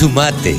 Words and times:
Sumate. 0.00 0.56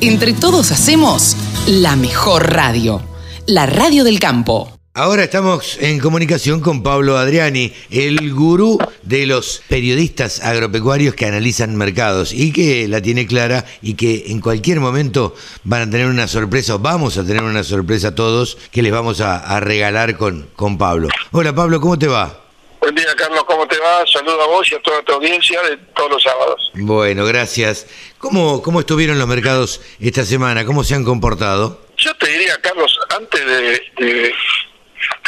Entre 0.00 0.32
todos 0.34 0.70
hacemos 0.70 1.36
la 1.66 1.96
mejor 1.96 2.52
radio, 2.52 3.02
la 3.44 3.66
radio 3.66 4.04
del 4.04 4.20
campo. 4.20 4.70
Ahora 4.94 5.24
estamos 5.24 5.78
en 5.80 5.98
comunicación 5.98 6.60
con 6.60 6.84
Pablo 6.84 7.18
Adriani, 7.18 7.72
el 7.90 8.32
gurú 8.32 8.78
de 9.02 9.26
los 9.26 9.62
periodistas 9.68 10.38
agropecuarios 10.44 11.16
que 11.16 11.26
analizan 11.26 11.74
mercados 11.74 12.32
y 12.32 12.52
que 12.52 12.86
la 12.86 13.02
tiene 13.02 13.26
clara 13.26 13.64
y 13.82 13.94
que 13.94 14.26
en 14.28 14.40
cualquier 14.40 14.78
momento 14.78 15.34
van 15.64 15.88
a 15.88 15.90
tener 15.90 16.06
una 16.06 16.28
sorpresa, 16.28 16.76
o 16.76 16.78
vamos 16.78 17.18
a 17.18 17.24
tener 17.24 17.42
una 17.42 17.64
sorpresa 17.64 18.14
todos 18.14 18.58
que 18.70 18.82
les 18.82 18.92
vamos 18.92 19.20
a, 19.20 19.38
a 19.38 19.58
regalar 19.58 20.16
con, 20.16 20.46
con 20.54 20.78
Pablo. 20.78 21.08
Hola 21.32 21.52
Pablo, 21.52 21.80
¿cómo 21.80 21.98
te 21.98 22.06
va? 22.06 22.43
Buen 22.84 22.96
día, 22.96 23.14
Carlos, 23.16 23.44
¿cómo 23.44 23.66
te 23.66 23.78
va? 23.78 24.04
Saludo 24.06 24.42
a 24.42 24.46
vos 24.46 24.70
y 24.70 24.74
a 24.74 24.82
toda 24.82 25.02
tu 25.02 25.12
audiencia 25.14 25.62
de 25.62 25.78
todos 25.96 26.10
los 26.10 26.22
sábados. 26.22 26.70
Bueno, 26.74 27.24
gracias. 27.24 27.86
¿Cómo, 28.18 28.60
cómo 28.62 28.80
estuvieron 28.80 29.18
los 29.18 29.26
mercados 29.26 29.80
esta 29.98 30.22
semana? 30.22 30.66
¿Cómo 30.66 30.84
se 30.84 30.94
han 30.94 31.02
comportado? 31.02 31.80
Yo 31.96 32.14
te 32.16 32.26
diría, 32.26 32.60
Carlos, 32.60 32.98
antes 33.08 33.46
de, 33.46 33.82
de- 33.96 34.34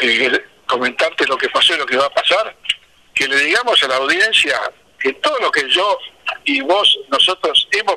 de 0.03 0.45
comentarte 0.67 1.27
lo 1.27 1.39
que 1.39 1.49
pasó 1.49 1.75
y 1.75 1.79
lo 1.79 1.87
que 1.87 1.97
va 1.97 2.05
a 2.05 2.11
pasar, 2.11 2.55
que 3.15 3.27
le 3.27 3.39
digamos 3.39 3.83
a 3.83 3.89
la 3.89 3.97
audiencia 3.97 4.61
que 5.01 5.15
todo 5.15 5.39
lo 5.41 5.51
que 5.51 5.67
yo 5.71 5.99
y 6.45 6.61
vos, 6.61 6.99
nosotros 7.11 7.67
hemos 7.73 7.97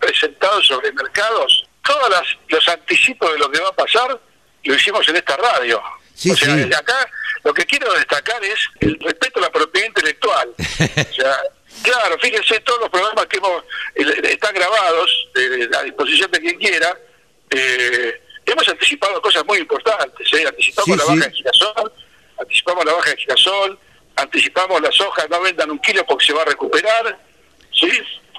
presentado 0.00 0.60
sobre 0.64 0.90
mercados, 0.92 1.64
todos 1.84 2.10
las, 2.10 2.24
los 2.48 2.66
anticipos 2.68 3.32
de 3.32 3.38
lo 3.38 3.48
que 3.52 3.60
va 3.60 3.68
a 3.68 3.76
pasar, 3.76 4.20
lo 4.64 4.74
hicimos 4.74 5.08
en 5.08 5.14
esta 5.14 5.36
radio. 5.36 5.80
Sí, 6.12 6.30
o 6.32 6.36
sea, 6.36 6.48
sí. 6.48 6.56
desde 6.62 6.74
acá 6.74 7.08
lo 7.46 7.54
que 7.54 7.64
quiero 7.64 7.92
destacar 7.94 8.42
es 8.44 8.58
el 8.80 8.98
respeto 8.98 9.38
a 9.38 9.42
la 9.42 9.52
propiedad 9.52 9.86
intelectual. 9.86 10.48
o 10.58 11.14
sea, 11.14 11.38
claro, 11.82 12.18
fíjense 12.20 12.58
todos 12.60 12.80
los 12.80 12.90
programas 12.90 13.26
que 13.26 13.36
hemos 13.38 13.62
están 13.94 14.52
grabados 14.52 15.28
eh, 15.36 15.68
a 15.78 15.82
disposición 15.84 16.28
de 16.32 16.40
quien 16.40 16.58
quiera. 16.58 16.98
eh, 17.50 18.20
hemos 18.44 18.68
anticipado 18.68 19.22
cosas 19.22 19.44
muy 19.46 19.58
importantes. 19.58 20.32
¿eh? 20.32 20.44
Anticipamos 20.46 20.84
Sí, 20.86 20.96
la 20.98 21.04
sí. 21.04 21.18
baja 21.18 21.28
de 21.30 21.34
girasol, 21.36 21.92
anticipamos 22.40 22.84
la 22.84 22.92
baja 22.94 23.10
de 23.10 23.16
girasol, 23.16 23.78
anticipamos 24.16 24.80
las 24.82 25.00
hojas, 25.00 25.30
no 25.30 25.40
vendan 25.40 25.70
un 25.70 25.78
kilo 25.78 26.04
porque 26.04 26.26
se 26.26 26.32
va 26.32 26.42
a 26.42 26.46
recuperar. 26.46 27.18
¿sí? 27.72 27.90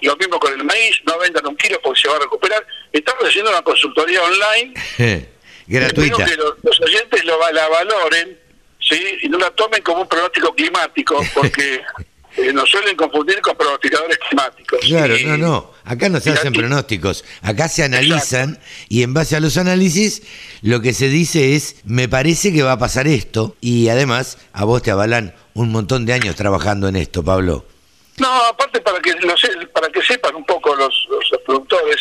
Lo 0.01 0.17
mismo 0.17 0.37
con 0.39 0.51
el 0.53 0.63
maíz, 0.65 0.99
no 1.05 1.17
vendan 1.17 1.47
un 1.47 1.55
kilo 1.55 1.79
porque 1.81 2.01
se 2.01 2.09
va 2.09 2.17
a 2.17 2.19
recuperar. 2.19 2.65
Estamos 2.91 3.23
haciendo 3.23 3.51
una 3.51 3.61
consultoría 3.61 4.21
online 4.21 4.73
Gratuita. 5.67 6.23
Espero 6.23 6.25
que 6.29 6.35
los, 6.35 6.53
los 6.63 6.81
oyentes 6.81 7.23
lo, 7.25 7.39
la 7.51 7.67
valoren 7.69 8.46
¿sí? 8.89 8.99
y 9.23 9.29
no 9.29 9.37
la 9.37 9.49
tomen 9.51 9.81
como 9.81 10.01
un 10.01 10.07
pronóstico 10.07 10.53
climático, 10.53 11.19
porque 11.33 11.81
eh, 12.37 12.53
nos 12.53 12.69
suelen 12.69 12.95
confundir 12.95 13.39
con 13.41 13.55
pronosticadores 13.57 14.17
climáticos. 14.27 14.79
Claro, 14.81 15.17
Y- 15.17 15.25
no, 15.25 15.37
no. 15.37 15.71
Acá 15.83 16.09
no 16.09 16.19
se 16.19 16.31
hacen 16.31 16.49
aquí- 16.49 16.59
pronósticos. 16.59 17.23
Acá 17.41 17.67
se 17.69 17.83
analizan 17.83 18.59
y 18.89 19.03
en 19.03 19.13
base 19.13 19.35
a 19.35 19.39
los 19.39 19.57
análisis 19.57 20.21
lo 20.61 20.81
que 20.81 20.93
se 20.93 21.07
dice 21.09 21.55
es, 21.55 21.77
me 21.85 22.09
parece 22.09 22.51
que 22.53 22.61
va 22.63 22.73
a 22.73 22.77
pasar 22.79 23.07
esto. 23.07 23.55
Y 23.61 23.87
además, 23.89 24.37
a 24.53 24.65
vos 24.65 24.81
te 24.83 24.91
avalan 24.91 25.33
un 25.53 25.71
montón 25.71 26.05
de 26.05 26.13
años 26.13 26.35
trabajando 26.35 26.87
en 26.89 26.97
esto, 26.97 27.23
Pablo. 27.23 27.65
No, 28.17 28.27
aparte 28.45 28.81
para 28.81 28.99
que 28.99 29.13
lo 29.13 29.37
se- 29.37 29.65
para 29.67 29.87
que 29.89 30.01
sepan 30.01 30.35
un 30.35 30.43
poco 30.45 30.75
los, 30.75 31.07
los, 31.09 31.31
los 31.31 31.41
productores, 31.41 31.97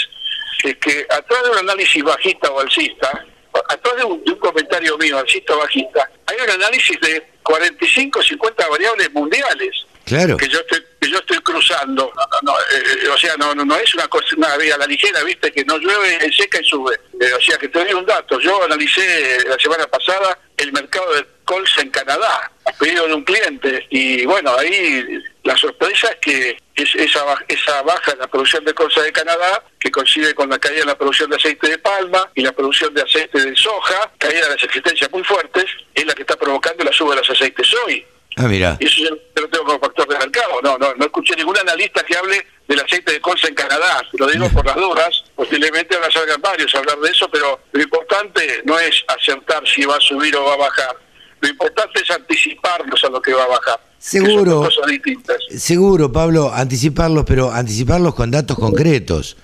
es 0.64 0.76
que 0.78 1.06
atrás 1.10 1.44
de 1.44 1.50
un 1.50 1.58
análisis 1.58 2.02
bajista 2.02 2.50
o 2.50 2.58
alcista, 2.60 3.24
atrás 3.68 3.96
de 3.96 4.04
un, 4.04 4.22
de 4.24 4.32
un 4.32 4.38
comentario 4.38 4.96
mío, 4.98 5.18
alcista 5.18 5.54
o 5.54 5.58
bajista, 5.58 6.08
hay 6.26 6.36
un 6.42 6.50
análisis 6.50 6.98
de 7.00 7.26
45 7.42 8.22
50 8.22 8.68
variables 8.68 9.12
mundiales. 9.12 9.86
Claro. 10.04 10.36
que 10.36 10.48
yo 10.48 10.60
estoy 10.60 10.78
que 11.00 11.10
yo 11.10 11.18
estoy 11.18 11.38
cruzando 11.38 12.12
No, 12.14 12.52
no, 12.52 12.52
eh, 12.52 13.08
o 13.08 13.18
sea 13.18 13.36
no, 13.36 13.56
no 13.56 13.64
no 13.64 13.76
es 13.76 13.92
una 13.92 14.06
cosa 14.06 14.36
una 14.36 14.56
vía 14.56 14.76
a 14.76 14.78
la 14.78 14.86
ligera 14.86 15.20
viste 15.24 15.50
que 15.50 15.64
no 15.64 15.78
llueve 15.78 16.32
seca 16.32 16.60
y 16.60 16.64
sube 16.64 16.94
Eh, 17.20 17.32
o 17.36 17.40
sea 17.40 17.58
que 17.58 17.66
te 17.66 17.80
doy 17.80 17.92
un 17.92 18.06
dato 18.06 18.38
yo 18.38 18.62
analicé 18.62 19.44
la 19.48 19.58
semana 19.58 19.84
pasada 19.88 20.38
el 20.56 20.72
mercado 20.72 21.12
de 21.12 21.26
colza 21.44 21.82
en 21.82 21.90
Canadá 21.90 22.52
a 22.66 22.72
pedido 22.74 23.08
de 23.08 23.14
un 23.14 23.24
cliente 23.24 23.84
y 23.90 24.24
bueno 24.26 24.56
ahí 24.56 25.18
la 25.46 25.56
sorpresa 25.56 26.08
es 26.08 26.16
que 26.16 26.58
es 26.74 26.94
esa 26.96 27.22
esa 27.48 27.82
baja 27.82 28.12
en 28.12 28.18
la 28.18 28.26
producción 28.26 28.64
de 28.64 28.74
colza 28.74 29.00
de 29.02 29.12
Canadá 29.12 29.64
que 29.78 29.90
coincide 29.90 30.34
con 30.34 30.50
la 30.50 30.58
caída 30.58 30.82
en 30.82 30.88
la 30.88 30.98
producción 30.98 31.30
de 31.30 31.36
aceite 31.36 31.68
de 31.68 31.78
palma 31.78 32.30
y 32.34 32.42
la 32.42 32.52
producción 32.52 32.92
de 32.92 33.02
aceite 33.02 33.40
de 33.40 33.56
soja 33.56 34.12
caída 34.18 34.42
de 34.42 34.54
las 34.54 34.64
existencias 34.64 35.10
muy 35.10 35.24
fuertes 35.24 35.64
es 35.94 36.04
la 36.04 36.14
que 36.14 36.22
está 36.22 36.36
provocando 36.36 36.84
la 36.84 36.92
suba 36.92 37.10
de 37.14 37.20
los 37.20 37.30
aceites 37.30 37.66
soy 37.66 38.04
Ah, 38.38 38.48
mira. 38.48 38.76
y 38.80 38.84
eso 38.84 39.00
yo 39.00 39.40
lo 39.40 39.48
tengo 39.48 39.64
como 39.64 39.80
factor 39.80 40.06
de 40.08 40.18
mercado. 40.18 40.60
No, 40.62 40.76
no, 40.76 40.92
no 40.94 41.06
escuché 41.06 41.34
ningún 41.36 41.56
analista 41.56 42.02
que 42.04 42.18
hable 42.18 42.46
del 42.68 42.80
aceite 42.80 43.12
de 43.12 43.20
colza 43.22 43.48
en 43.48 43.54
Canadá. 43.54 44.02
Lo 44.12 44.26
digo 44.26 44.50
por 44.50 44.66
las 44.66 44.76
dudas. 44.76 45.24
Posiblemente 45.34 45.94
ahora 45.96 46.10
salgan 46.10 46.42
varios 46.42 46.74
a 46.74 46.80
hablar 46.80 46.98
de 46.98 47.10
eso, 47.12 47.30
pero 47.30 47.60
lo 47.72 47.82
importante 47.82 48.60
no 48.66 48.78
es 48.78 49.02
acertar 49.08 49.66
si 49.66 49.86
va 49.86 49.96
a 49.96 50.00
subir 50.00 50.36
o 50.36 50.44
va 50.44 50.52
a 50.52 50.56
bajar. 50.58 50.96
Lo 51.40 51.48
importante 51.48 52.02
es 52.02 52.10
anticiparnos 52.10 53.02
a 53.04 53.08
lo 53.08 53.22
que 53.22 53.32
va 53.32 53.44
a 53.44 53.48
bajar. 53.48 53.80
Que 54.10 54.18
son 54.18 54.26
Seguro. 54.26 54.52
dos 54.52 54.74
cosas 54.74 54.90
distintas. 54.90 55.36
Seguro, 55.56 56.12
Pablo, 56.12 56.52
anticiparlos, 56.52 57.24
pero 57.26 57.52
anticiparlos 57.52 58.14
con 58.14 58.30
datos 58.30 58.56
concretos. 58.58 59.36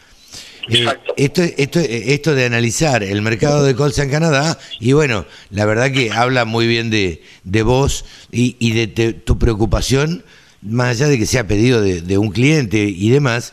Eh, 0.68 0.86
esto, 1.16 1.42
esto, 1.42 1.80
esto 1.80 2.34
de 2.36 2.44
analizar 2.44 3.02
el 3.02 3.20
mercado 3.22 3.64
de 3.64 3.74
colza 3.74 4.04
en 4.04 4.10
Canadá, 4.10 4.56
y 4.78 4.92
bueno, 4.92 5.26
la 5.50 5.66
verdad 5.66 5.90
que 5.90 6.12
habla 6.12 6.44
muy 6.44 6.68
bien 6.68 6.88
de, 6.88 7.20
de 7.42 7.62
vos 7.64 8.04
y, 8.30 8.54
y 8.60 8.70
de 8.72 8.86
te- 8.86 9.12
tu 9.12 9.38
preocupación, 9.38 10.24
más 10.62 10.90
allá 10.90 11.08
de 11.08 11.18
que 11.18 11.26
sea 11.26 11.48
pedido 11.48 11.80
de, 11.80 12.00
de 12.00 12.16
un 12.16 12.30
cliente 12.30 12.78
y 12.78 13.10
demás, 13.10 13.52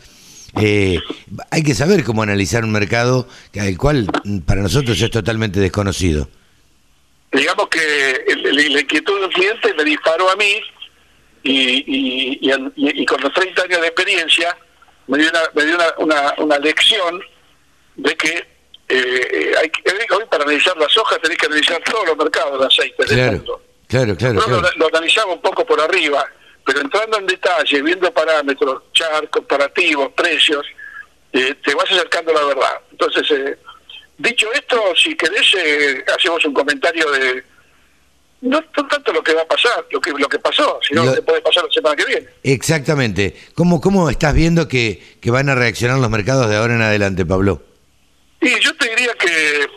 eh, 0.61 0.99
hay 1.49 1.63
que 1.63 1.73
saber 1.73 2.03
cómo 2.03 2.21
analizar 2.21 2.63
un 2.63 2.71
mercado 2.71 3.27
al 3.59 3.75
cual 3.77 4.07
mm, 4.25 4.39
para 4.41 4.61
nosotros 4.61 5.01
es 5.01 5.09
totalmente 5.09 5.59
desconocido. 5.59 6.29
digamos 7.31 7.69
que 7.69 8.23
la 8.51 8.81
inquietud 8.81 9.19
del 9.21 9.29
cliente 9.31 9.73
me 9.75 9.83
disparó 9.83 10.29
a 10.29 10.35
mí 10.35 10.53
y, 11.51 12.51
y, 13.01 13.05
con 13.05 13.21
los 13.21 13.33
30 13.33 13.63
años 13.63 13.81
de 13.81 13.87
experiencia 13.87 14.55
me 15.07 15.17
dio 15.17 15.29
una, 15.29 15.39
me 15.55 15.65
dio 15.65 15.75
una, 15.75 15.93
una, 15.97 16.33
una 16.37 16.59
lección 16.59 17.21
de 17.95 18.15
que 18.15 18.47
eh, 18.87 19.53
hay 19.59 19.69
que, 19.69 19.81
hoy 20.13 20.23
para 20.29 20.43
analizar 20.43 20.75
las 20.77 20.95
hojas 20.97 21.19
tenés 21.21 21.37
que 21.37 21.45
analizar 21.45 21.81
todos 21.83 22.07
los 22.07 22.17
mercados 22.17 22.59
de 22.59 22.65
aceites 22.65 23.07
del 23.09 23.17
Claro, 23.17 23.31
mundo. 23.33 23.61
claro, 23.87 24.15
claro. 24.15 24.39
Claro. 24.41 24.61
lo, 24.77 24.89
lo 24.89 25.33
un 25.33 25.41
poco 25.41 25.65
por 25.65 25.79
arriba, 25.81 26.25
pero 26.65 26.81
entrando 26.81 27.17
en 27.17 27.25
detalle, 27.25 27.81
viendo 27.81 28.11
parámetros, 28.11 28.83
chart, 28.93 29.29
comparativos, 29.29 30.11
precios, 30.13 30.65
eh, 31.33 31.55
te 31.63 31.73
vas 31.75 31.91
acercando 31.91 32.31
a 32.31 32.41
la 32.41 32.45
verdad. 32.45 32.81
Entonces, 32.91 33.29
eh, 33.31 33.57
dicho 34.17 34.51
esto, 34.53 34.95
si 34.95 35.15
querés, 35.15 35.53
eh, 35.55 36.03
hacemos 36.15 36.43
un 36.45 36.53
comentario 36.53 37.09
de 37.11 37.43
no, 38.41 38.63
no 38.75 38.87
lo 39.13 39.23
que 39.23 39.33
va 39.33 39.41
a 39.43 39.47
pasar, 39.47 39.85
lo 39.91 39.99
que 40.01 40.11
lo 40.11 40.27
que 40.27 40.39
pasó, 40.39 40.79
sino 40.87 41.03
Lo- 41.03 41.09
lo 41.11 41.15
que 41.15 41.21
puede 41.21 41.41
pasar 41.41 41.63
la 41.65 41.71
semana 41.71 41.95
que 41.95 42.05
viene. 42.05 42.27
Exactamente. 42.43 43.35
¿Cómo, 43.55 43.79
¿Cómo 43.81 44.09
estás 44.09 44.33
viendo 44.33 44.67
que, 44.67 45.01
que 45.21 45.31
van 45.31 45.49
a 45.49 45.55
reaccionar 45.55 45.97
los 45.99 46.09
mercados 46.09 46.49
de 46.49 46.55
ahora 46.55 46.75
en 46.75 46.81
adelante, 46.81 47.25
Pablo? 47.25 47.61
Y 48.41 48.57
yo 48.59 48.75
te 48.77 48.89
diría 48.89 49.13
que 49.15 49.67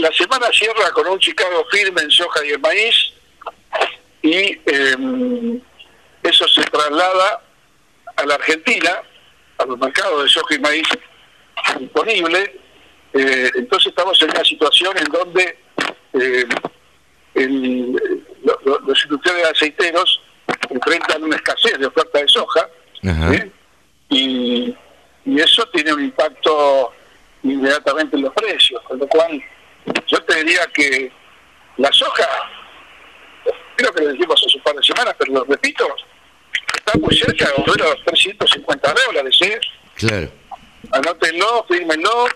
la 0.00 0.12
semana 0.12 0.46
cierra 0.52 0.90
con 0.92 1.06
un 1.08 1.18
Chicago 1.18 1.64
firme 1.70 2.02
en 2.02 2.10
soja 2.10 2.44
y 2.46 2.52
en 2.52 2.60
maíz 2.60 2.94
y 4.22 4.32
eh, 4.66 5.60
eso 6.22 6.46
se 6.48 6.62
traslada 6.64 7.42
a 8.16 8.26
la 8.26 8.34
Argentina, 8.34 9.00
a 9.58 9.64
los 9.64 9.78
mercados 9.78 10.24
de 10.24 10.28
soja 10.30 10.54
y 10.54 10.58
maíz 10.58 10.86
disponible. 11.78 12.60
Eh, 13.14 13.50
entonces 13.56 13.88
estamos 13.88 14.20
en 14.22 14.30
una 14.30 14.44
situación 14.44 14.96
en 14.98 15.04
donde 15.04 15.58
eh, 16.12 16.44
el- 17.34 18.26
lo- 18.70 18.78
lo- 18.78 18.86
los 18.86 19.04
industriales 19.04 19.46
aceiteros 19.46 20.20
enfrentan 20.68 21.22
una 21.24 21.36
escasez 21.36 21.78
de 21.78 21.86
oferta 21.86 22.18
de 22.20 22.28
soja. 22.28 22.68
¿eh? 23.34 23.50
y, 24.10 24.74
y 25.24 25.40
eso 25.40 25.66
tiene 25.72 25.92
un 25.92 26.04
impacto 26.04 26.92
inmediatamente 27.42 28.16
en 28.16 28.22
los 28.22 28.34
precios, 28.34 28.82
con 28.82 28.98
lo 28.98 29.06
cual 29.06 29.42
yo 30.06 30.22
te 30.24 30.36
diría 30.44 30.66
que 30.74 31.10
la 31.78 31.90
soja, 31.92 32.26
creo 33.76 33.92
que 33.92 34.02
lo 34.04 34.12
dijimos 34.12 34.42
hace 34.46 34.56
un 34.58 34.62
par 34.62 34.74
de 34.74 34.82
semanas, 34.82 35.14
pero 35.18 35.32
lo 35.32 35.44
repito, 35.44 35.86
está 36.76 36.98
muy 36.98 37.16
cerca 37.16 37.46
de 37.46 37.52
volver 37.62 37.82
a 37.82 37.88
los 37.90 38.04
350 38.04 38.94
dólares, 39.06 39.38
¿eh? 39.42 39.60
Claro. 39.94 40.30
anótenlo, 40.92 41.64
fírmenlo 41.68 42.26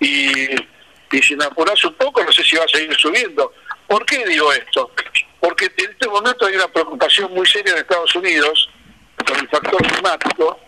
y, 0.00 0.50
y 1.12 1.22
si 1.22 1.36
me 1.36 1.44
apurás 1.44 1.82
un 1.84 1.94
poco, 1.94 2.22
no 2.24 2.32
sé 2.32 2.42
si 2.42 2.56
va 2.56 2.64
a 2.64 2.68
seguir 2.68 2.94
subiendo. 2.96 3.52
¿Por 3.90 4.06
qué 4.06 4.24
digo 4.24 4.52
esto? 4.52 4.88
Porque 5.40 5.64
en 5.64 5.90
este 5.90 6.06
momento 6.06 6.46
hay 6.46 6.54
una 6.54 6.68
preocupación 6.68 7.34
muy 7.34 7.44
seria 7.44 7.72
en 7.72 7.78
Estados 7.80 8.14
Unidos 8.14 8.70
con 9.26 9.36
el 9.36 9.48
factor 9.48 9.82
climático, 9.82 10.60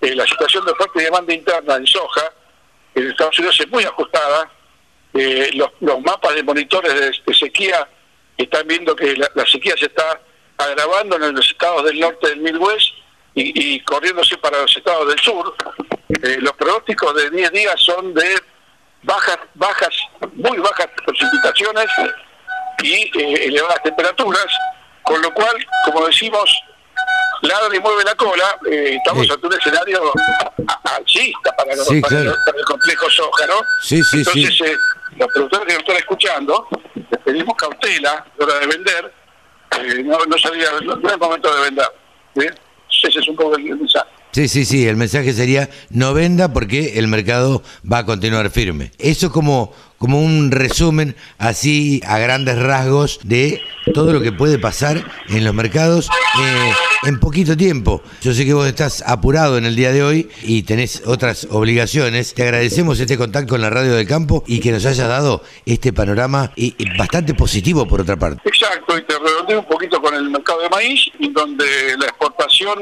eh, 0.00 0.14
la 0.14 0.26
situación 0.26 0.64
de 0.64 0.72
oferta 0.72 0.92
y 0.98 1.04
demanda 1.04 1.34
interna 1.34 1.76
en 1.76 1.86
soja 1.86 2.32
en 2.94 3.10
Estados 3.10 3.38
Unidos 3.38 3.60
es 3.60 3.68
muy 3.68 3.84
ajustada, 3.84 4.50
eh, 5.12 5.50
los, 5.52 6.00
mapas 6.00 6.34
de 6.34 6.42
monitores 6.42 6.94
de, 6.94 7.34
sequía 7.34 7.86
están 8.38 8.66
viendo 8.66 8.96
que 8.96 9.16
la, 9.16 9.28
sequía 9.44 9.74
se 9.76 9.86
está 9.86 10.22
agravando 10.56 11.16
en 11.16 11.34
los 11.34 11.50
estados 11.50 11.84
del 11.84 12.00
norte 12.00 12.30
del 12.30 12.40
Midwest 12.40 12.88
y, 13.34 13.80
corriéndose 13.80 14.38
para 14.38 14.62
los 14.62 14.74
estados 14.74 15.08
del 15.08 15.18
sur, 15.18 15.54
eh, 16.22 16.38
los 16.40 16.52
pronósticos 16.52 17.14
de 17.16 17.28
10 17.28 17.52
días 17.52 17.74
son 17.82 18.14
de 18.14 18.34
bajas, 19.02 19.40
bajas, 19.56 19.94
muy 20.32 20.56
bajas 20.56 20.88
precipitaciones 21.04 21.86
y 22.82 23.10
eh, 23.18 23.46
elevadas 23.46 23.82
temperaturas, 23.82 24.46
con 25.02 25.20
lo 25.22 25.32
cual, 25.32 25.54
como 25.84 26.06
decimos, 26.06 26.50
ladra 27.42 27.76
y 27.76 27.80
mueve 27.80 28.04
la 28.04 28.14
cola, 28.14 28.58
eh, 28.70 28.96
estamos 28.96 29.28
ante 29.30 29.46
un 29.46 29.54
escenario 29.54 30.12
alcista 30.84 31.54
para, 31.56 31.72
el 31.72 32.64
complejo 32.64 33.10
soja, 33.10 33.46
¿no? 33.46 33.54
Sí, 33.82 34.02
sí, 34.02 34.18
Entonces, 34.18 34.60
eh, 34.60 34.76
los 35.16 35.28
productores 35.32 35.66
que 35.66 35.72
nos 35.72 35.82
están 35.82 35.96
escuchando, 35.96 36.68
les 36.94 37.20
pedimos 37.20 37.54
cautela 37.56 38.12
a 38.12 38.26
la 38.38 38.44
hora 38.44 38.58
de 38.60 38.66
vender, 38.66 39.14
no, 40.04 40.18
no, 40.26 40.38
salía, 40.38 40.68
no, 40.82 40.94
es 40.94 41.18
momento 41.18 41.54
de 41.54 41.62
vender. 41.62 42.60
Ese 43.04 43.18
es 43.18 43.28
un 43.28 43.36
poco 43.36 43.56
el 43.56 43.64
mensaje. 43.64 44.08
Sí, 44.32 44.48
sí, 44.48 44.64
sí, 44.64 44.88
el 44.88 44.96
mensaje 44.96 45.34
sería 45.34 45.68
no 45.90 46.14
venda 46.14 46.54
porque 46.54 46.98
el 46.98 47.06
mercado 47.06 47.62
va 47.90 47.98
a 47.98 48.06
continuar 48.06 48.48
firme. 48.50 48.90
Eso 48.98 49.30
como, 49.30 49.74
como 50.02 50.20
un 50.20 50.50
resumen 50.50 51.14
así 51.38 52.00
a 52.04 52.18
grandes 52.18 52.58
rasgos 52.58 53.20
de 53.22 53.60
todo 53.94 54.12
lo 54.12 54.20
que 54.20 54.32
puede 54.32 54.58
pasar 54.58 55.04
en 55.28 55.44
los 55.44 55.54
mercados 55.54 56.08
eh, 56.42 56.72
en 57.04 57.18
poquito 57.18 57.56
tiempo. 57.56 58.02
Yo 58.20 58.32
sé 58.32 58.44
que 58.44 58.54
vos 58.54 58.66
estás 58.66 59.02
apurado 59.06 59.58
en 59.58 59.64
el 59.64 59.74
día 59.74 59.92
de 59.92 60.02
hoy 60.02 60.30
y 60.42 60.62
tenés 60.62 61.02
otras 61.06 61.48
obligaciones. 61.50 62.34
Te 62.34 62.44
agradecemos 62.44 63.00
este 63.00 63.18
contacto 63.18 63.50
con 63.50 63.60
la 63.60 63.70
radio 63.70 63.94
del 63.94 64.06
campo 64.06 64.44
y 64.46 64.60
que 64.60 64.70
nos 64.70 64.86
hayas 64.86 65.08
dado 65.08 65.42
este 65.66 65.92
panorama 65.92 66.52
y, 66.56 66.74
bastante 66.96 67.34
positivo 67.34 67.86
por 67.86 68.00
otra 68.00 68.16
parte. 68.16 68.42
Exacto, 68.44 68.96
y 68.96 69.02
te 69.02 69.18
redondeo 69.18 69.60
un 69.60 69.66
poquito 69.66 70.00
con 70.00 70.14
el 70.14 70.30
mercado 70.30 70.60
de 70.62 70.68
maíz, 70.68 71.00
donde 71.18 71.64
la 71.98 72.06
exportación 72.06 72.78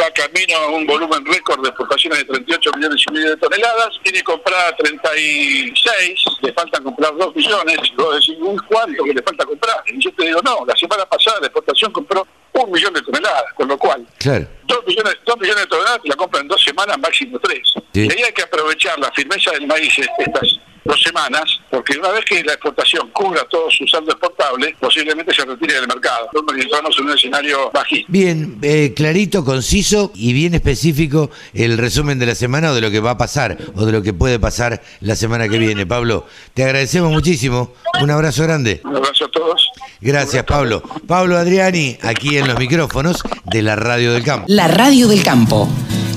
va 0.00 0.10
camino 0.12 0.56
a 0.56 0.70
un 0.70 0.86
volumen 0.86 1.24
récord 1.26 1.62
de 1.62 1.68
exportaciones 1.68 2.20
de 2.20 2.24
38 2.24 2.70
millones 2.76 3.04
y 3.08 3.12
medio 3.12 3.30
de 3.30 3.36
toneladas, 3.36 3.90
tiene 4.02 4.22
comprada 4.22 4.74
36, 4.76 6.24
le 6.40 6.52
faltan 6.52 6.82
comprar 6.82 7.14
2 7.16 7.36
millones, 7.36 7.78
vos 7.96 8.14
decís, 8.14 8.36
¿cuánto 8.68 9.04
que 9.04 9.14
le 9.14 9.22
falta 9.22 9.44
comprar? 9.44 9.82
Y 9.86 10.02
yo 10.02 10.10
te 10.14 10.26
digo, 10.26 10.40
no, 10.42 10.64
la 10.66 10.74
semana 10.76 11.04
pasada 11.06 11.40
la 11.40 11.46
exportación 11.46 11.92
compró 11.92 12.26
un 12.52 12.70
millón 12.70 12.92
de 12.94 13.02
toneladas, 13.02 13.52
con 13.54 13.68
lo 13.68 13.78
cual, 13.78 14.06
claro. 14.18 14.46
dos, 14.64 14.84
millones, 14.86 15.16
dos 15.24 15.38
millones 15.38 15.64
de 15.64 15.68
toneladas 15.68 16.00
la 16.04 16.16
compran 16.16 16.42
en 16.42 16.48
dos 16.48 16.62
semanas, 16.62 16.98
máximo 16.98 17.38
tres. 17.38 17.74
Y 17.92 18.00
ahí 18.00 18.22
hay 18.24 18.32
que 18.32 18.42
aprovechar 18.42 18.98
la 18.98 19.10
firmeza 19.12 19.52
del 19.52 19.66
maíz 19.66 19.98
estas 19.98 20.60
dos 20.84 21.02
semanas, 21.02 21.60
porque 21.70 21.98
una 21.98 22.10
vez 22.10 22.24
que 22.24 22.42
la 22.44 22.52
exportación 22.52 23.10
cubra 23.10 23.44
todo 23.44 23.70
su 23.70 23.86
saldo 23.86 24.12
exportable, 24.12 24.74
posiblemente 24.80 25.34
se 25.34 25.44
retire 25.44 25.74
del 25.74 25.86
mercado. 25.86 26.28
Estamos 26.58 26.98
en 26.98 27.04
un 27.04 27.12
escenario 27.12 27.70
bajito. 27.72 28.06
Bien, 28.08 28.58
eh, 28.62 28.92
clarito, 28.94 29.44
conciso 29.44 30.12
y 30.14 30.32
bien 30.32 30.54
específico 30.54 31.30
el 31.54 31.78
resumen 31.78 32.18
de 32.18 32.26
la 32.26 32.34
semana 32.34 32.70
o 32.70 32.74
de 32.74 32.80
lo 32.80 32.90
que 32.90 33.00
va 33.00 33.12
a 33.12 33.18
pasar 33.18 33.58
o 33.74 33.84
de 33.84 33.92
lo 33.92 34.02
que 34.02 34.12
puede 34.12 34.38
pasar 34.38 34.82
la 35.00 35.16
semana 35.16 35.48
que 35.48 35.58
viene. 35.58 35.86
Pablo, 35.86 36.26
te 36.54 36.64
agradecemos 36.64 37.12
muchísimo. 37.12 37.72
Un 38.00 38.10
abrazo 38.10 38.42
grande. 38.44 38.80
Un 38.84 38.96
abrazo 38.96 39.26
a 39.26 39.30
todos. 39.30 39.68
Gracias, 40.00 40.44
Pablo. 40.44 40.82
Pablo 41.06 41.36
Adriani, 41.36 41.98
aquí 42.02 42.38
en 42.38 42.48
los 42.48 42.58
micrófonos 42.58 43.22
de 43.44 43.62
la 43.62 43.76
Radio 43.76 44.12
del 44.12 44.24
Campo. 44.24 44.46
La 44.48 44.68
Radio 44.68 45.08
del 45.08 45.22
Campo. 45.22 45.68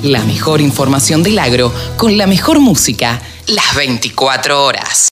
La 0.03 0.21
mejor 0.25 0.59
información 0.59 1.23
del 1.23 1.39
agro 1.39 1.73
con 1.95 2.17
la 2.17 2.27
mejor 2.27 2.59
música 2.59 3.21
las 3.47 3.73
24 3.73 4.65
horas. 4.65 5.01